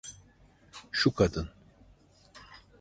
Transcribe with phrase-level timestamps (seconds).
[0.91, 1.49] Şu kadın.